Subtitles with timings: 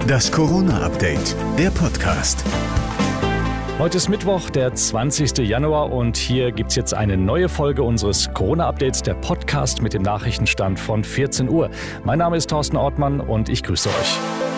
[0.00, 2.44] Das Corona-Update, der Podcast.
[3.78, 5.38] Heute ist Mittwoch, der 20.
[5.38, 10.02] Januar und hier gibt es jetzt eine neue Folge unseres Corona-Updates, der Podcast mit dem
[10.02, 11.70] Nachrichtenstand von 14 Uhr.
[12.04, 14.51] Mein Name ist Thorsten Ortmann und ich grüße euch.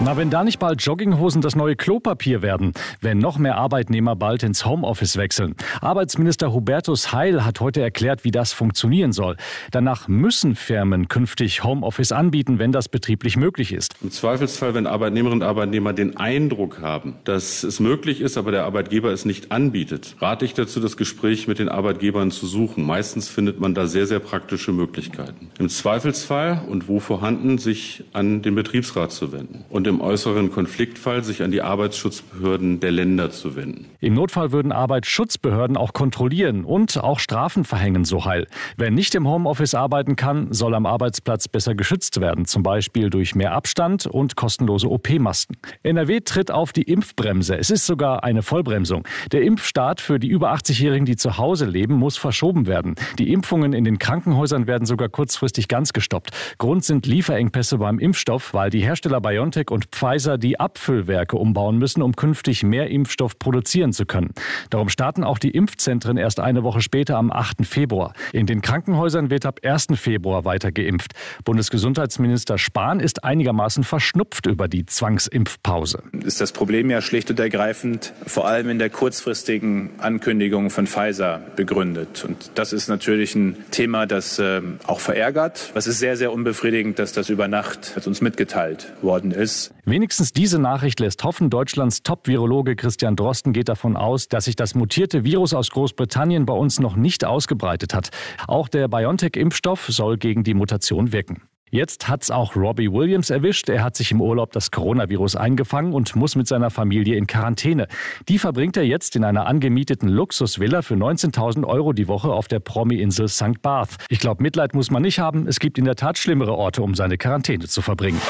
[0.00, 4.44] Na, wenn da nicht bald Jogginghosen das neue Klopapier werden, wenn noch mehr Arbeitnehmer bald
[4.44, 5.56] ins Homeoffice wechseln.
[5.80, 9.36] Arbeitsminister Hubertus Heil hat heute erklärt, wie das funktionieren soll.
[9.72, 13.96] Danach müssen Firmen künftig Homeoffice anbieten, wenn das betrieblich möglich ist.
[14.00, 18.66] Im Zweifelsfall, wenn Arbeitnehmerinnen und Arbeitnehmer den Eindruck haben, dass es möglich ist, aber der
[18.66, 22.86] Arbeitgeber es nicht anbietet, rate ich dazu, das Gespräch mit den Arbeitgebern zu suchen.
[22.86, 25.50] Meistens findet man da sehr, sehr praktische Möglichkeiten.
[25.58, 29.64] Im Zweifelsfall und wo vorhanden, sich an den Betriebsrat zu wenden.
[29.68, 33.86] Und im äußeren Konfliktfall sich an die Arbeitsschutzbehörden der Länder zu wenden.
[34.00, 38.46] Im Notfall würden Arbeitsschutzbehörden auch kontrollieren und auch Strafen verhängen, so heil.
[38.76, 43.34] Wer nicht im Homeoffice arbeiten kann, soll am Arbeitsplatz besser geschützt werden, zum Beispiel durch
[43.34, 45.56] mehr Abstand und kostenlose OP-Masken.
[45.82, 47.56] NRW tritt auf die Impfbremse.
[47.56, 49.06] Es ist sogar eine Vollbremsung.
[49.32, 52.94] Der Impfstart für die über 80-Jährigen, die zu Hause leben, muss verschoben werden.
[53.18, 56.30] Die Impfungen in den Krankenhäusern werden sogar kurzfristig ganz gestoppt.
[56.58, 61.78] Grund sind Lieferengpässe beim Impfstoff, weil die Hersteller BioNTech und und Pfizer die Abfüllwerke umbauen
[61.78, 64.30] müssen, um künftig mehr Impfstoff produzieren zu können.
[64.70, 67.64] Darum starten auch die Impfzentren erst eine Woche später am 8.
[67.64, 68.12] Februar.
[68.32, 69.86] In den Krankenhäusern wird ab 1.
[69.94, 71.12] Februar weiter geimpft.
[71.44, 76.02] Bundesgesundheitsminister Spahn ist einigermaßen verschnupft über die Zwangsimpfpause.
[76.24, 81.40] Ist das Problem ja schlicht und ergreifend vor allem in der kurzfristigen Ankündigung von Pfizer
[81.54, 82.24] begründet.
[82.26, 85.70] Und das ist natürlich ein Thema, das äh, auch verärgert.
[85.76, 89.67] Es ist sehr, sehr unbefriedigend, dass das über Nacht uns mitgeteilt worden ist.
[89.84, 91.50] Wenigstens diese Nachricht lässt hoffen.
[91.50, 96.54] Deutschlands Top-Virologe Christian Drosten geht davon aus, dass sich das mutierte Virus aus Großbritannien bei
[96.54, 98.10] uns noch nicht ausgebreitet hat.
[98.46, 101.42] Auch der BioNTech-Impfstoff soll gegen die Mutation wirken.
[101.70, 103.68] Jetzt hat's auch Robbie Williams erwischt.
[103.68, 107.88] Er hat sich im Urlaub das Coronavirus eingefangen und muss mit seiner Familie in Quarantäne.
[108.28, 112.60] Die verbringt er jetzt in einer angemieteten Luxusvilla für 19.000 Euro die Woche auf der
[112.60, 113.60] Promi-Insel St.
[113.60, 113.96] Barth.
[114.08, 115.46] Ich glaube, Mitleid muss man nicht haben.
[115.46, 118.20] Es gibt in der Tat schlimmere Orte, um seine Quarantäne zu verbringen.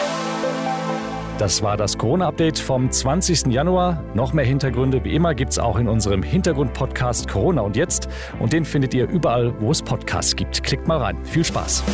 [1.38, 3.46] Das war das Corona-Update vom 20.
[3.46, 4.02] Januar.
[4.12, 8.08] Noch mehr Hintergründe wie immer gibt es auch in unserem Hintergrund-Podcast Corona und jetzt.
[8.40, 10.64] Und den findet ihr überall, wo es Podcasts gibt.
[10.64, 11.16] Klickt mal rein.
[11.24, 11.84] Viel Spaß.